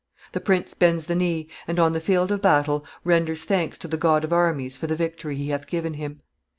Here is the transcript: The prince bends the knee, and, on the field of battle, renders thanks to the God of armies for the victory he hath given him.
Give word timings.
The 0.31 0.41
prince 0.41 0.73
bends 0.73 1.05
the 1.05 1.13
knee, 1.13 1.47
and, 1.67 1.77
on 1.77 1.91
the 1.93 2.01
field 2.01 2.31
of 2.31 2.41
battle, 2.41 2.83
renders 3.03 3.43
thanks 3.43 3.77
to 3.77 3.87
the 3.87 3.97
God 3.97 4.23
of 4.23 4.33
armies 4.33 4.75
for 4.75 4.87
the 4.87 4.95
victory 4.95 5.35
he 5.35 5.49
hath 5.49 5.67
given 5.67 5.93
him. 5.93 6.21